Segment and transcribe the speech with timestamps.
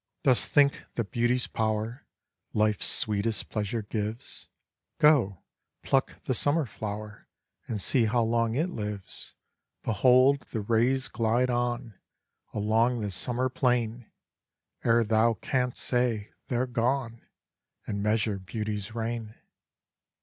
[0.23, 2.07] Dost think that beauty's power,
[2.55, 4.47] Life's sweetest pleasure gives?
[4.97, 5.43] Go,
[5.83, 7.27] pluck the summer flower,
[7.67, 9.35] And see how long it lives:
[9.83, 11.99] Behold, the rays glide on,
[12.51, 14.09] Along the summer plain,
[14.83, 17.21] Ere thou canst say, they're gone,—
[17.85, 19.35] And measure beauty's reign.